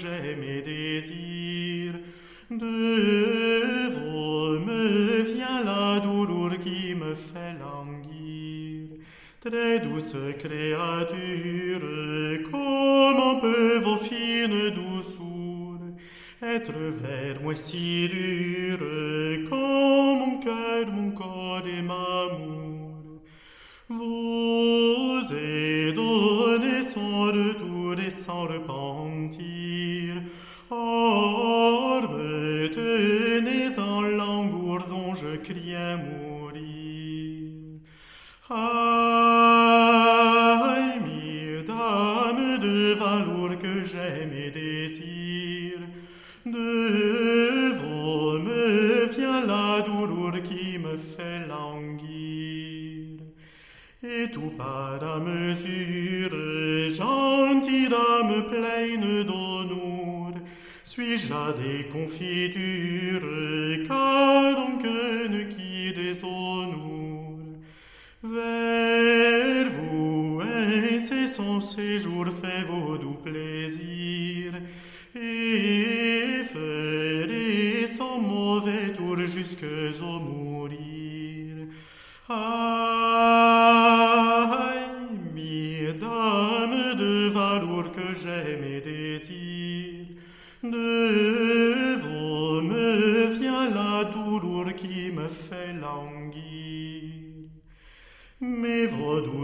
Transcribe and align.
j'ai 0.00 0.36
mes 0.36 0.62
désirs. 0.62 1.98
Devant 2.50 2.66
me 4.66 5.22
vient 5.34 5.64
la 5.64 6.00
douleur 6.00 6.58
qui 6.60 6.94
me 6.94 7.14
fait 7.14 7.54
languir. 7.58 8.88
Très 9.40 9.80
douce 9.80 10.16
créature, 10.38 11.80
comment 12.50 13.40
peuvent 13.40 13.82
vos 13.82 13.96
fines 13.98 14.70
douceurs 14.70 15.36
être 16.42 16.72
vers 16.72 17.40
moi 17.40 17.54
si 17.54 18.08
dur 18.08 18.45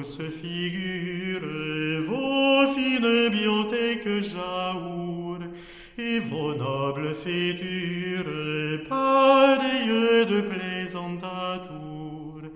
figures, 0.06 1.41
vos 2.08 2.75
fines 2.75 3.31
bibliothèques 3.31 4.22
jaour, 4.22 5.39
et 5.98 6.20
vos 6.20 6.55
nobles 6.55 7.14
fétures, 7.14 8.89
pareilles 8.89 10.27
de 10.27 10.41
plaisantes 10.41 11.25
atours, 11.25 12.48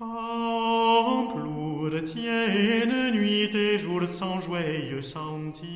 emplour 0.00 1.90
tiennent 2.04 3.12
nuit 3.12 3.54
et 3.54 3.78
jour 3.78 4.02
sans 4.06 4.40
joyeux 4.40 5.02
sentir, 5.02 5.75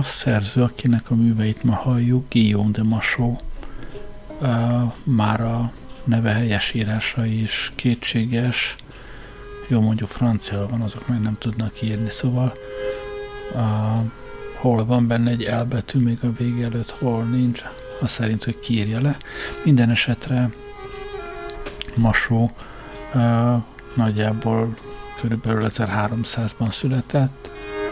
A 0.00 0.02
szerző, 0.02 0.62
akinek 0.62 1.10
a 1.10 1.14
műveit 1.14 1.62
ma 1.62 1.74
halljuk, 1.74 2.24
Guillaume 2.30 2.70
de 2.70 2.82
Masó, 2.82 3.40
már 5.04 5.40
a 5.40 5.72
neve 6.04 6.32
helyes 6.32 6.74
írása 6.74 7.26
is 7.26 7.72
kétséges, 7.74 8.76
jó 9.68 9.80
mondjuk 9.80 10.08
francia 10.08 10.66
van, 10.70 10.80
azok 10.80 11.08
meg 11.08 11.20
nem 11.20 11.36
tudnak 11.38 11.82
írni, 11.82 12.10
szóval 12.10 12.52
uh, 13.52 13.60
hol 14.56 14.84
van 14.84 15.06
benne 15.06 15.30
egy 15.30 15.42
elbetű 15.42 15.98
még 15.98 16.18
a 16.22 16.32
vége 16.32 16.64
előtt, 16.64 16.90
hol 16.90 17.22
nincs, 17.22 17.62
az 18.00 18.10
szerint, 18.10 18.44
hogy 18.44 18.58
kiírja 18.58 19.00
le. 19.00 19.16
Minden 19.64 19.90
esetre 19.90 20.50
Masó 21.94 22.50
uh, 23.14 23.62
nagyjából 23.94 24.76
körülbelül 25.20 25.64
1300-ban 25.68 26.70
született, 26.70 27.39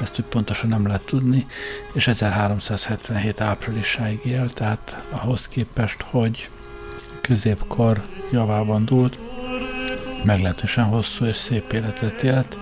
ezt 0.00 0.18
úgy 0.18 0.24
pontosan 0.24 0.68
nem 0.68 0.86
lehet 0.86 1.04
tudni, 1.04 1.46
és 1.92 2.06
1377 2.06 3.40
áprilisáig 3.40 4.20
élt, 4.24 4.54
tehát 4.54 5.04
ahhoz 5.10 5.48
képest, 5.48 6.02
hogy 6.02 6.48
középkor 7.20 8.02
javában 8.32 8.84
dúlt, 8.84 9.18
meglehetősen 10.24 10.84
hosszú 10.84 11.24
és 11.24 11.36
szép 11.36 11.72
életet 11.72 12.22
élt. 12.22 12.58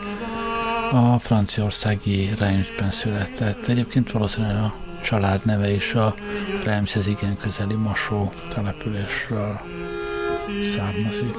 A 0.93 1.19
franciaországi 1.19 2.31
Reimsben 2.39 2.91
született. 2.91 3.67
Egyébként 3.67 4.11
valószínűleg 4.11 4.57
a 4.57 4.75
család 5.03 5.45
neve 5.45 5.71
is 5.71 5.95
a 5.95 6.15
Reimshez 6.65 7.07
igen 7.07 7.37
közeli 7.37 7.75
Masó 7.75 8.33
településről 8.55 9.61
származik. 10.65 11.35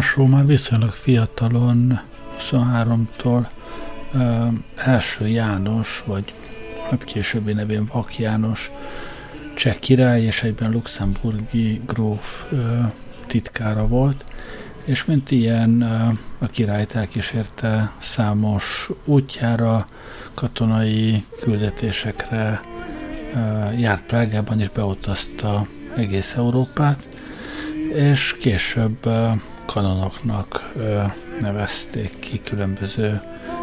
Masó 0.00 0.26
már 0.26 0.46
viszonylag 0.46 0.92
fiatalon, 0.92 2.00
23-tól 2.38 3.46
uh, 4.12 4.46
első 4.76 5.28
János, 5.28 6.02
vagy 6.06 6.32
hát 6.90 7.04
későbbi 7.04 7.52
nevén 7.52 7.84
Vak 7.92 8.18
János 8.18 8.70
cseh 9.54 9.74
király 9.74 10.22
és 10.22 10.42
egyben 10.42 10.70
luxemburgi 10.70 11.80
gróf 11.86 12.46
uh, 12.52 12.92
titkára 13.26 13.86
volt, 13.86 14.24
és 14.84 15.04
mint 15.04 15.30
ilyen 15.30 15.82
a 16.38 16.46
királyt 16.46 16.94
elkísérte 16.94 17.92
számos 17.98 18.90
útjára, 19.04 19.86
katonai 20.34 21.24
küldetésekre, 21.40 22.60
járt 23.78 24.02
Prágában 24.02 24.60
és 24.60 24.68
beutazta 24.68 25.66
egész 25.96 26.34
Európát, 26.36 27.08
és 27.94 28.36
később 28.38 29.08
kanonoknak 29.72 30.72
nevezték 31.40 32.18
ki 32.18 32.40
különböző 32.44 33.20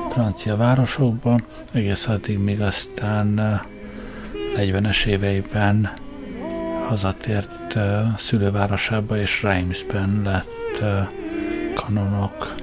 francia 0.09 0.55
városokban, 0.55 1.43
egész 1.73 2.07
addig 2.07 2.37
még 2.37 2.61
aztán 2.61 3.61
40-es 4.57 5.05
éveiben 5.05 5.93
hazatért 6.87 7.77
szülővárosába 8.17 9.17
és 9.17 9.43
Reimsben 9.43 10.21
lett 10.23 10.83
kanonok. 11.75 12.55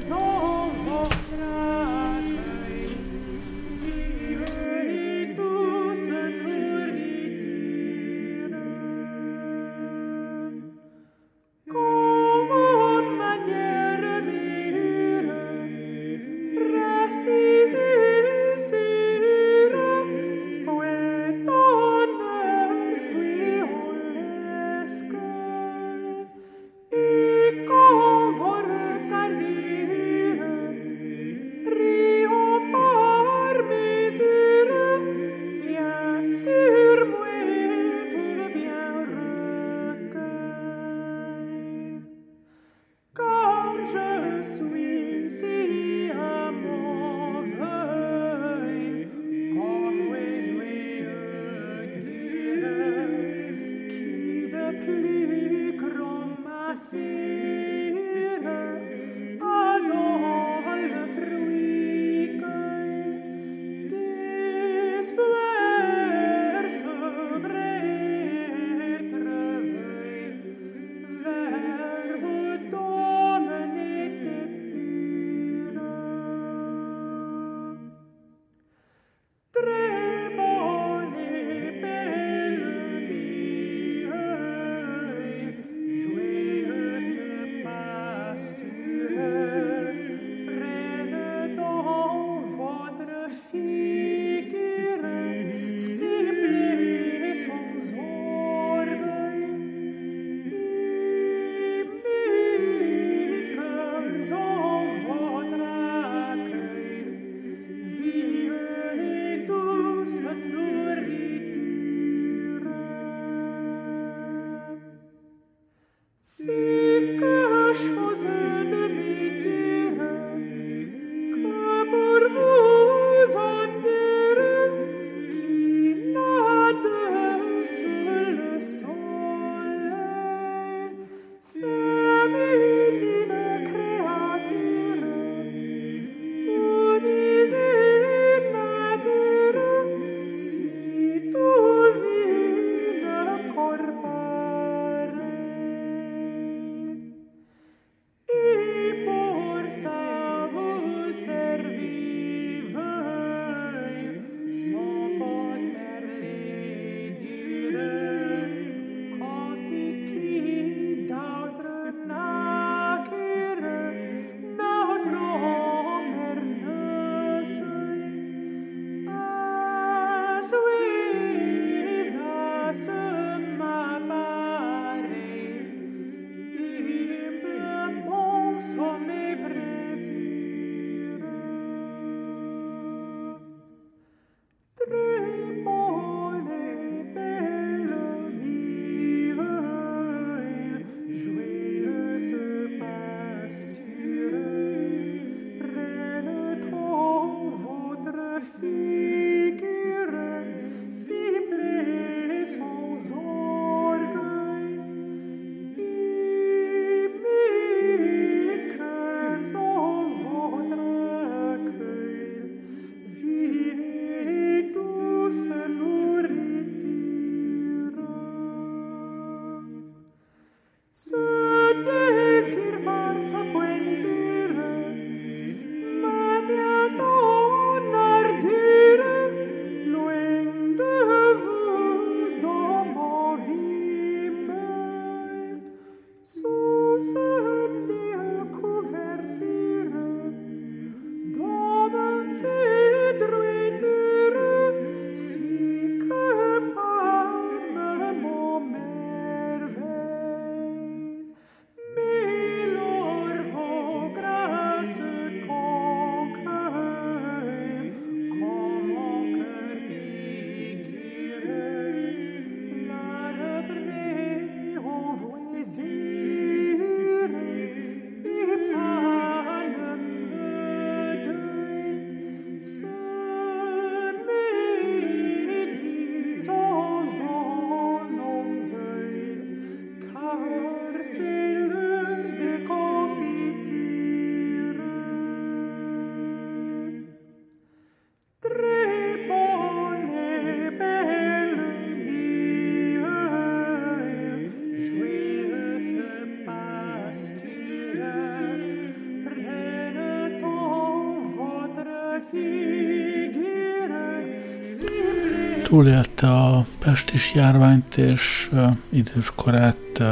Túlélte 305.75 306.27
a 306.27 306.67
pestis 306.79 307.35
járványt, 307.35 307.97
és 307.97 308.51
idős 308.89 309.33
korát 309.35 310.03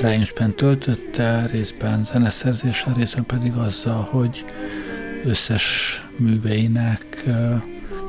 Reinsben 0.00 0.54
töltötte, 0.54 1.46
részben 1.50 2.04
zeneszerzéssel, 2.04 2.94
részben 2.94 3.26
pedig 3.26 3.52
azzal, 3.52 4.08
hogy 4.10 4.44
összes 5.24 5.66
műveinek 6.16 7.24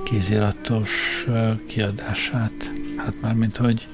kéziratos 0.06 0.90
kiadását, 1.68 2.72
hát 2.96 3.14
már 3.22 3.34
mint 3.34 3.58
hogy 3.58 3.88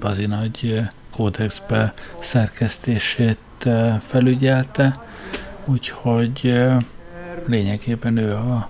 bazi 0.00 0.26
nagy 0.26 0.80
kódexbe 1.10 1.94
szerkesztését 2.18 3.68
felügyelte, 4.00 5.00
úgyhogy 5.64 6.62
lényegében 7.46 8.16
ő 8.16 8.32
a, 8.34 8.68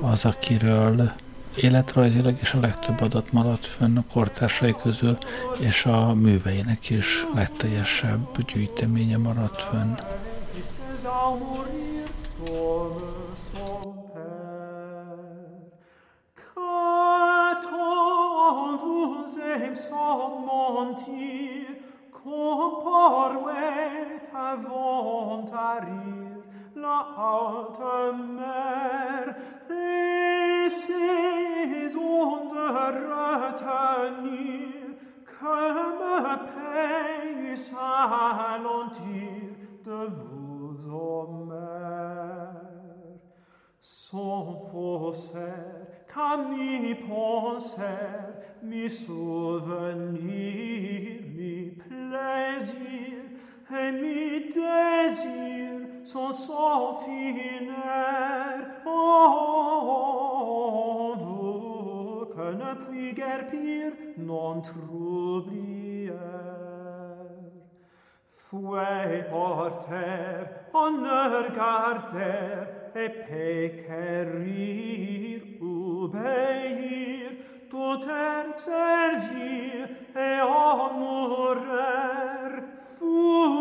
az, 0.00 0.24
akiről 0.24 1.12
életrajzilag 1.60 2.38
is 2.40 2.52
a 2.52 2.60
legtöbb 2.60 3.00
adat 3.00 3.32
maradt 3.32 3.66
fönn 3.66 3.96
a 3.96 4.04
kortársai 4.12 4.74
közül, 4.82 5.18
és 5.60 5.86
a 5.86 6.14
műveinek 6.14 6.90
is 6.90 7.26
legteljesebb 7.34 8.52
gyűjteménye 8.52 9.16
maradt 9.16 9.62
fönn. 9.62 9.94
la 26.80 27.04
haute 27.16 28.37
chalentir 37.58 39.54
de 39.84 40.00
vous 40.16 40.76
ô 40.90 41.46
mères 41.48 42.68
Son 43.80 44.68
faussaire 44.70 45.86
qu'à 46.12 46.36
mi 46.36 46.94
penser 46.94 47.82
mi 48.62 48.90
souvenir 48.90 50.18
mi 51.36 51.70
plaisir 51.82 53.18
et 53.70 53.92
mi 53.92 54.52
désir 54.54 55.68
sont 56.04 56.32
sans 56.32 57.00
finir 57.04 57.74
oh, 58.86 58.90
oh, 58.90 59.80
oh, 59.82 60.68
oh, 60.90 61.14
vous 61.18 62.26
que 62.34 62.46
ne 62.54 62.74
puis 62.84 63.12
guère 63.14 63.46
pire 63.46 63.92
non 64.16 64.60
troublir 64.60 65.77
Fue 68.50 69.26
porter, 69.28 70.48
honor 70.72 71.50
garder, 71.54 72.68
e 72.94 73.08
pecherir, 73.28 74.38
ubeir, 75.60 77.30
totem 77.68 78.54
servir, 78.54 79.84
e 80.14 80.40
honorer, 80.42 81.68
fur 82.98 83.58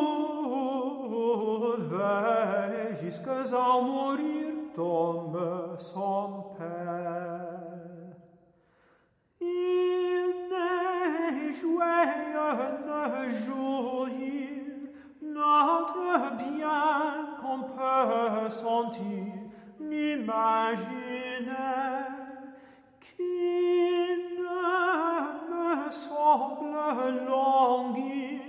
jusqu'à 3.02 3.44
en 3.58 3.82
mourir, 3.82 4.54
tombe 4.76 5.78
son 5.80 6.56
père. 6.58 8.16
Il 9.42 10.28
ne 10.52 11.52
jouait, 11.54 12.34
ne 12.88 13.04
jouit, 13.46 14.37
Notre 15.58 16.36
bien 16.38 17.36
qu'on 17.42 17.62
peut 17.64 18.50
sentir, 18.50 19.34
m'imaginer, 19.80 20.36
qui 23.00 23.24
ne 24.38 24.60
me 25.50 25.92
semble 25.92 27.26
languir 27.26 28.42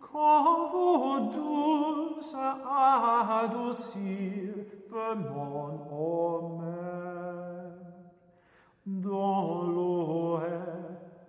quand 0.00 0.68
vos 0.68 1.20
douces 1.20 2.36
adoucir 3.44 4.52
mon 5.14 5.70
homme 5.90 6.64
dans 8.86 9.62
l'oe 9.62 10.40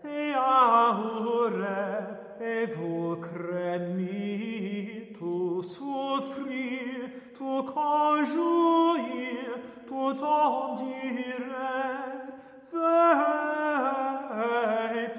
et 0.03 0.33
aurait 0.35 1.93
et 2.41 2.65
vous 2.65 3.15
craignez 3.17 4.72
tout 5.23 5.63
souffrir 5.63 7.09
tout 7.37 7.63
conjouir 7.63 9.47
tout 9.87 10.19
en 10.21 10.75
dire 10.75 11.47
fais 12.69 13.13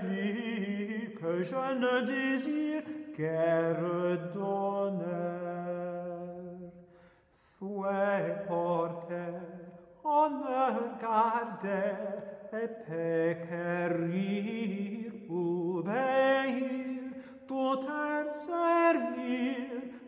plus 0.00 1.14
que 1.18 1.42
je 1.42 1.64
ne 1.82 1.94
désire 2.12 2.82
qu'elle 3.16 4.20
donner 4.34 5.14
fouet 7.58 8.26
porter 8.46 9.38
honneur 10.04 10.74
garder 11.00 11.96
et 12.52 12.68
péquerir 12.86 15.12
obéir 15.30 17.00
tout 17.48 17.80
en 17.88 18.24
servir 18.46 19.84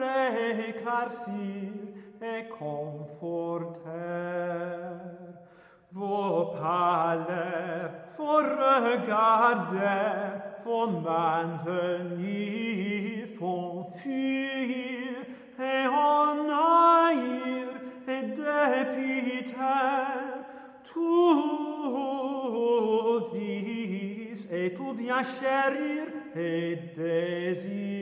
recarsi 0.00 1.72
e 2.20 2.42
conforter 2.58 3.82
vo 5.92 6.46
paler 6.56 7.90
for 8.16 8.42
regarder 8.88 10.42
for 10.62 10.86
maintenir 11.06 12.16
for 13.38 13.90
fuir 13.98 15.26
et 15.58 15.86
en 15.88 16.48
e 16.48 17.66
et 18.06 18.22
dépiter 18.38 19.52
tu 20.84 21.12
vis 23.32 24.40
et 24.50 24.74
tu 24.74 24.94
bien 24.94 25.22
chérir 25.22 26.04
et 26.34 26.76
désirer 26.96 27.92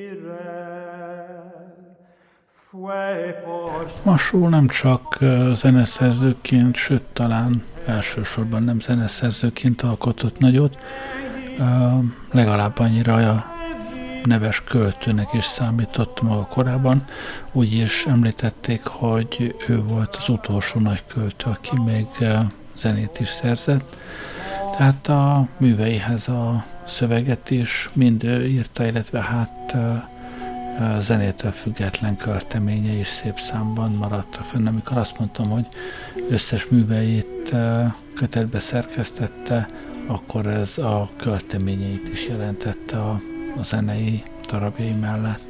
Masról 4.02 4.48
nem 4.48 4.66
csak 4.66 5.18
zeneszerzőként, 5.52 6.76
sőt 6.76 7.02
talán 7.02 7.62
elsősorban 7.86 8.62
nem 8.62 8.78
zeneszerzőként 8.78 9.82
alkotott 9.82 10.38
nagyot, 10.38 10.78
legalább 12.30 12.78
annyira 12.78 13.14
a 13.14 13.44
neves 14.24 14.64
költőnek 14.64 15.32
is 15.32 15.44
számított 15.44 16.22
maga 16.22 16.46
korában. 16.46 17.04
Úgy 17.52 17.72
is 17.72 18.06
említették, 18.06 18.84
hogy 18.84 19.54
ő 19.68 19.82
volt 19.82 20.16
az 20.16 20.28
utolsó 20.28 20.80
nagy 20.80 21.04
költő, 21.06 21.50
aki 21.50 21.80
még 21.84 22.06
zenét 22.74 23.20
is 23.20 23.28
szerzett. 23.28 23.96
Tehát 24.76 25.08
a 25.08 25.46
műveihez 25.56 26.28
a 26.28 26.64
szöveget 26.84 27.50
is 27.50 27.90
mind 27.92 28.24
ő 28.24 28.46
írta, 28.46 28.86
illetve 28.86 29.22
hát 29.22 29.76
zenétől 31.00 31.52
független 31.52 32.16
költeménye 32.16 32.92
is 32.92 33.06
szép 33.06 33.38
számban 33.38 33.90
maradtak 33.90 34.44
fenn. 34.44 34.66
Amikor 34.66 34.98
azt 34.98 35.18
mondtam, 35.18 35.50
hogy 35.50 35.66
összes 36.30 36.66
műveit 36.66 37.54
kötetbe 38.14 38.58
szerkesztette, 38.58 39.68
akkor 40.06 40.46
ez 40.46 40.78
a 40.78 41.10
költeményeit 41.16 42.08
is 42.08 42.28
jelentette 42.28 43.00
a 43.00 43.20
zenei 43.62 44.22
darabjai 44.50 44.92
mellett. 44.92 45.49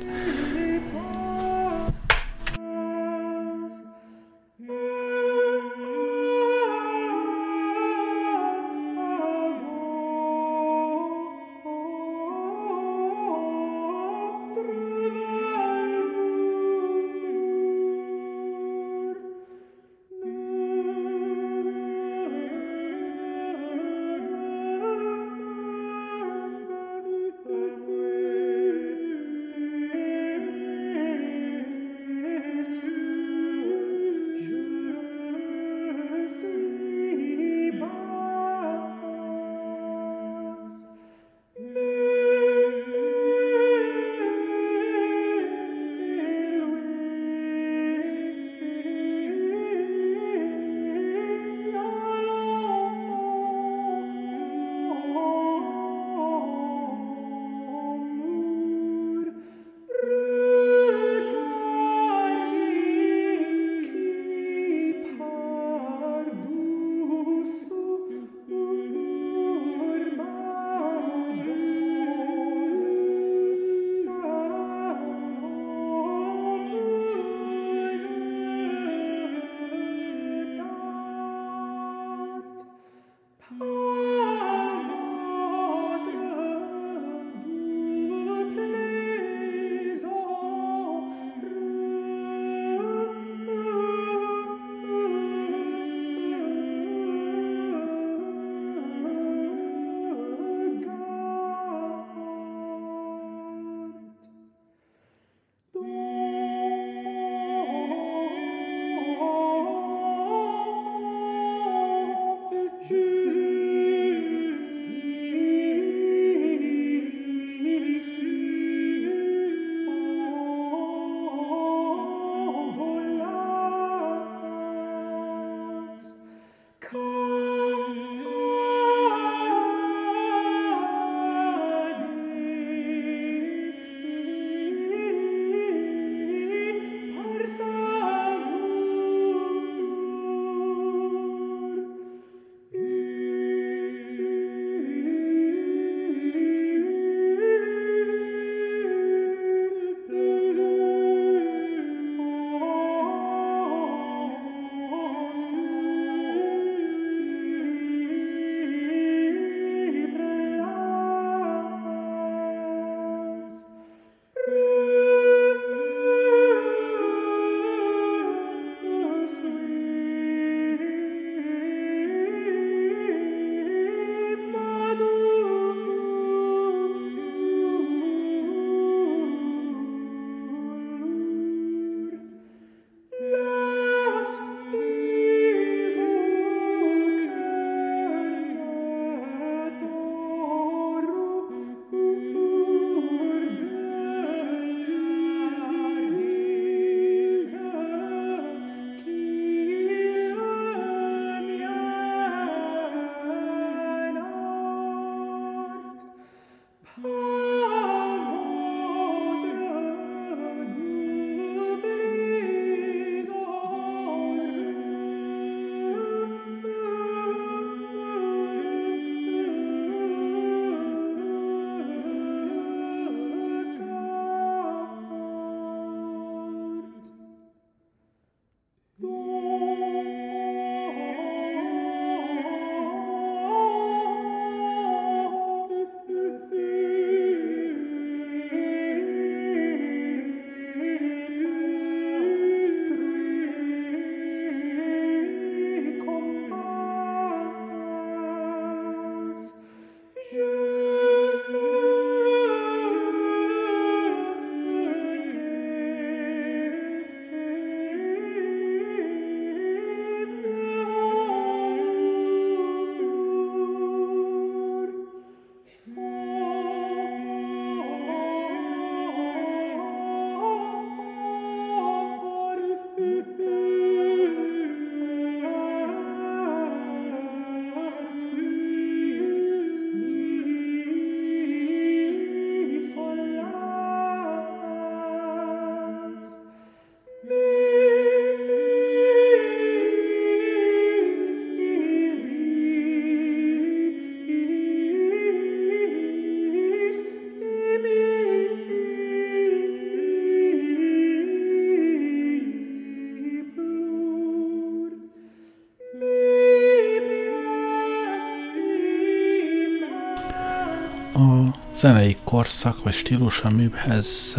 Zenei 311.81 312.17
korszak 312.25 312.83
vagy 312.83 312.93
stílus 312.93 313.41
a 313.41 313.51
műhez 313.51 314.35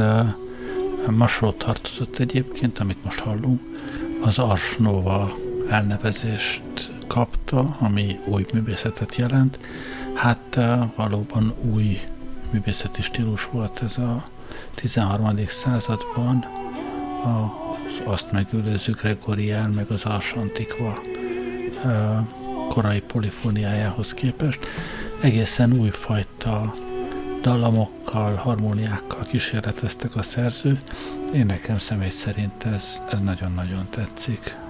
masról 1.09 1.57
tartozott 1.57 2.17
egyébként, 2.17 2.79
amit 2.79 3.03
most 3.03 3.19
hallunk, 3.19 3.61
az 4.21 4.39
Ars 4.39 4.75
Nova 4.77 5.31
elnevezést 5.69 6.91
kapta, 7.07 7.77
ami 7.79 8.19
új 8.25 8.45
művészetet 8.53 9.15
jelent. 9.15 9.59
Hát 10.13 10.59
valóban 10.95 11.53
új 11.61 11.99
művészeti 12.51 13.01
stílus 13.01 13.45
volt 13.51 13.83
ez 13.83 13.97
a 13.97 14.25
13. 14.75 15.37
században, 15.47 16.45
az 17.23 18.01
azt 18.05 18.31
megülőző 18.31 18.91
Gregorián, 18.91 19.69
meg 19.69 19.91
az 19.91 20.03
Ars 20.03 20.33
Antiqua 20.33 21.01
korai 22.69 23.01
polifóniájához 23.01 24.13
képest 24.13 24.59
egészen 25.21 25.73
újfajta 25.73 26.73
dallamokkal, 27.41 28.35
harmóniákkal 28.35 29.23
kísérleteztek 29.23 30.15
a 30.15 30.21
szerző. 30.21 30.77
Én 31.33 31.45
nekem 31.45 31.77
személy 31.77 32.09
szerint 32.09 32.63
ez, 32.63 33.01
ez 33.11 33.19
nagyon-nagyon 33.19 33.87
tetszik. 33.89 34.60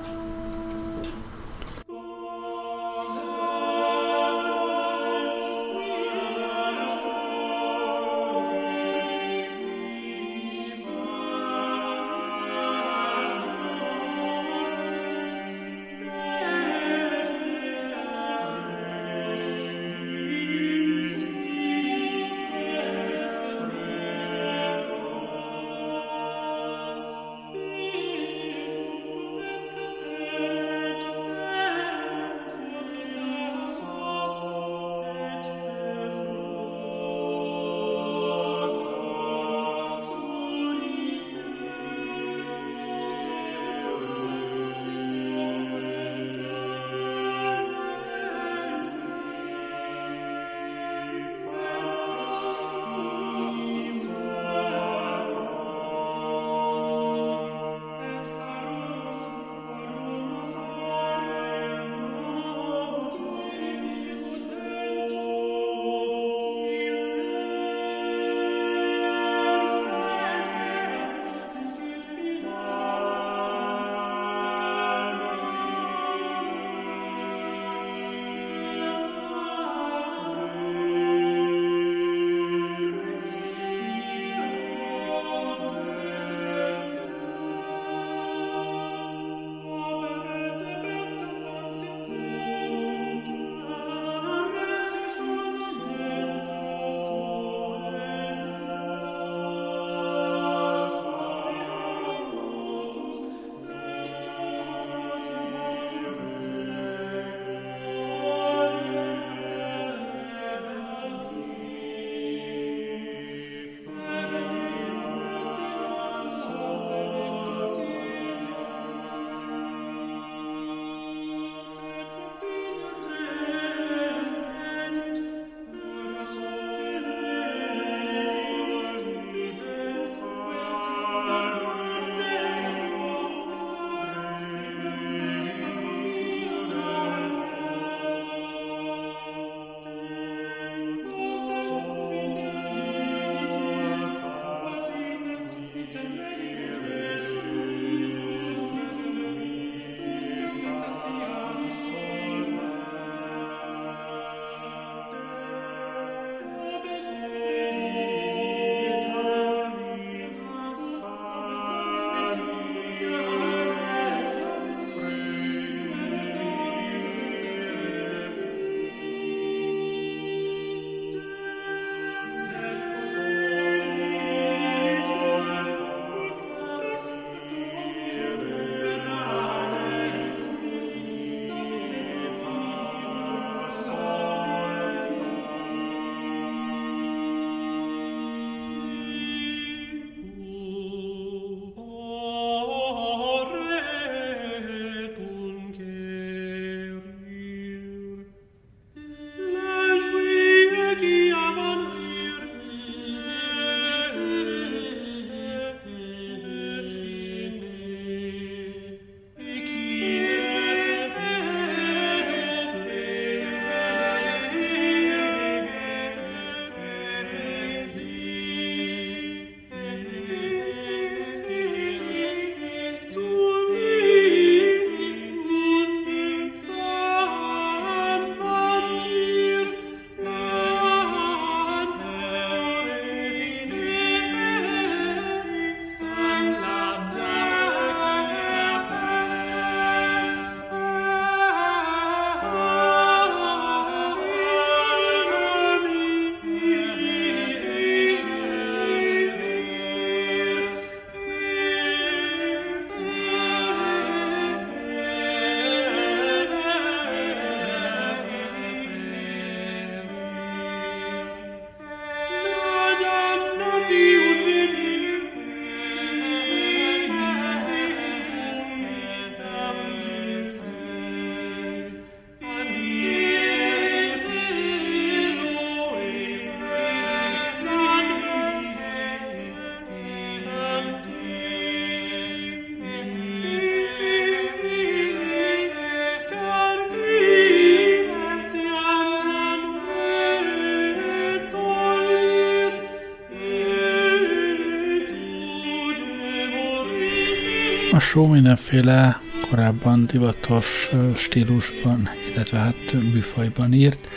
Show 298.12 298.28
mindenféle 298.28 299.19
korábban 299.50 300.06
divatos 300.06 300.89
stílusban, 301.15 302.10
illetve 302.34 302.58
hát 302.58 302.93
műfajban 302.93 303.74
írt, 303.74 304.08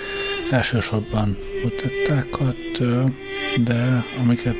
elsősorban 0.50 1.36
mutattákat, 1.62 2.56
de 3.64 4.04
amiket 4.18 4.56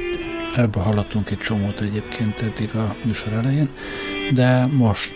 ebbe 0.57 0.81
hallottunk 0.81 1.31
egy 1.31 1.39
csomót 1.39 1.81
egyébként 1.81 2.41
eddig 2.41 2.75
a 2.75 2.97
műsor 3.05 3.33
elején, 3.33 3.69
de 4.33 4.67
most 4.67 5.15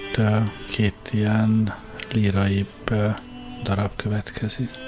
két 0.70 1.10
ilyen 1.12 1.74
líraibb 2.12 2.94
darab 3.62 3.96
következik. 3.96 4.87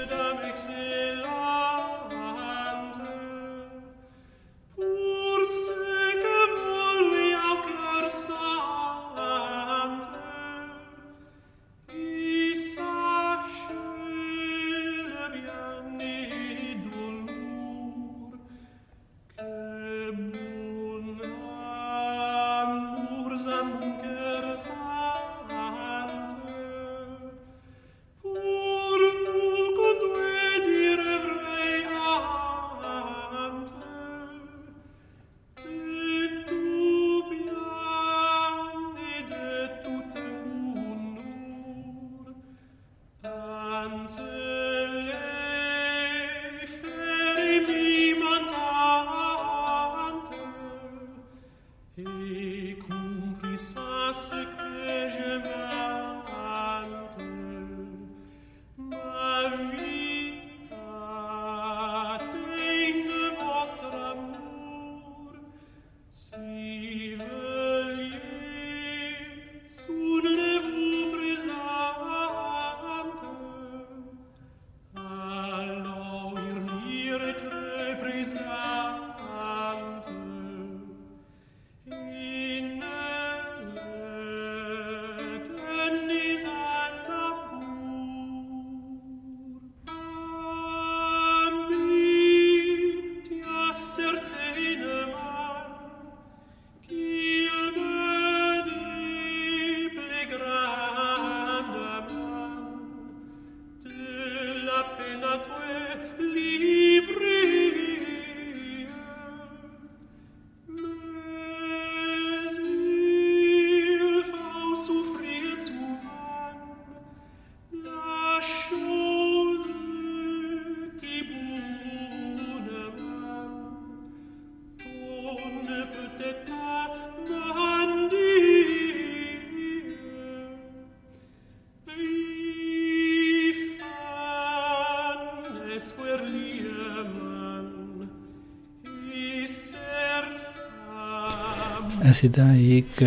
Ez 142.11 142.23
idáig 142.23 143.07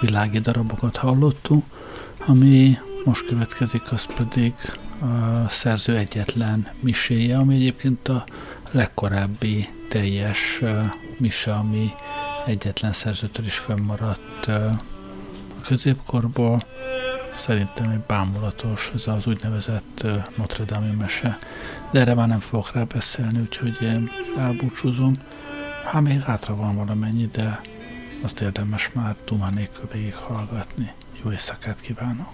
világi 0.00 0.38
darabokat 0.38 0.96
hallottunk, 0.96 1.64
ami 2.26 2.78
most 3.04 3.26
következik, 3.26 3.92
az 3.92 4.14
pedig 4.14 4.54
a 5.00 5.48
szerző 5.48 5.96
egyetlen 5.96 6.68
miséje, 6.80 7.38
ami 7.38 7.54
egyébként 7.54 8.08
a 8.08 8.24
legkorábbi 8.70 9.68
teljes 9.88 10.62
mise, 11.18 11.54
ami 11.54 11.90
egyetlen 12.46 12.92
szerzőtől 12.92 13.44
is 13.44 13.58
fönnmaradt 13.58 14.46
a 14.46 14.80
középkorból. 15.66 16.66
Szerintem 17.36 17.90
egy 17.90 18.00
bámulatos, 18.06 18.90
ez 18.94 19.06
az 19.06 19.26
úgynevezett 19.26 20.06
Notre 20.36 20.64
Dame 20.64 20.92
mese. 20.98 21.38
De 21.90 22.00
erre 22.00 22.14
már 22.14 22.28
nem 22.28 22.40
fogok 22.40 22.72
rá 22.72 22.84
beszélni, 22.84 23.40
úgyhogy 23.40 23.76
én 23.82 24.10
elbúcsúzom. 24.38 25.14
Hát 25.84 26.02
még 26.02 26.20
hátra 26.20 26.56
van 26.56 26.76
valamennyi, 26.76 27.26
de 27.32 27.60
azt 28.24 28.40
érdemes 28.40 28.92
már 28.92 29.16
duma 29.24 29.50
hallgatni. 30.14 30.92
Jó 31.22 31.30
éjszakát 31.30 31.80
kívánok! 31.80 32.32